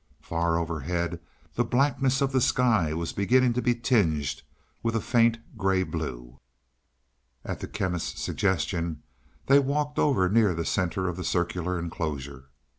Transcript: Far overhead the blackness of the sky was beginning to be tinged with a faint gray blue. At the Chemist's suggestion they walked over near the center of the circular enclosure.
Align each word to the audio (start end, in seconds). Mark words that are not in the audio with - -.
Far 0.23 0.57
overhead 0.57 1.19
the 1.53 1.63
blackness 1.63 2.21
of 2.21 2.31
the 2.31 2.41
sky 2.41 2.91
was 2.91 3.13
beginning 3.13 3.53
to 3.53 3.61
be 3.61 3.75
tinged 3.75 4.41
with 4.81 4.95
a 4.95 4.99
faint 4.99 5.37
gray 5.57 5.83
blue. 5.83 6.39
At 7.45 7.59
the 7.59 7.67
Chemist's 7.67 8.19
suggestion 8.19 9.03
they 9.45 9.59
walked 9.59 9.99
over 9.99 10.27
near 10.27 10.55
the 10.55 10.65
center 10.65 11.07
of 11.07 11.17
the 11.17 11.23
circular 11.23 11.77
enclosure. 11.77 12.49